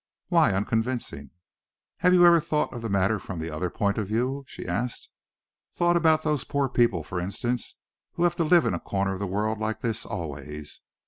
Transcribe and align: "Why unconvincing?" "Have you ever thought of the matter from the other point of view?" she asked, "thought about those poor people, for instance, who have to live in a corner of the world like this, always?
"Why 0.29 0.51
unconvincing?" 0.51 1.29
"Have 1.97 2.11
you 2.11 2.25
ever 2.25 2.39
thought 2.39 2.73
of 2.73 2.81
the 2.81 2.89
matter 2.89 3.19
from 3.19 3.37
the 3.39 3.51
other 3.51 3.69
point 3.69 3.99
of 3.99 4.07
view?" 4.07 4.45
she 4.47 4.65
asked, 4.67 5.09
"thought 5.75 5.95
about 5.95 6.23
those 6.23 6.43
poor 6.43 6.67
people, 6.69 7.03
for 7.03 7.19
instance, 7.19 7.75
who 8.13 8.23
have 8.23 8.35
to 8.37 8.43
live 8.43 8.65
in 8.65 8.73
a 8.73 8.79
corner 8.79 9.13
of 9.13 9.19
the 9.19 9.27
world 9.27 9.59
like 9.59 9.81
this, 9.81 10.03
always? 10.03 10.81